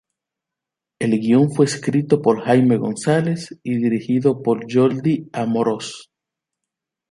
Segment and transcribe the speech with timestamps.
[0.99, 6.09] El guion fue escrito por Jaime González y dirigido por Jordi Amorós.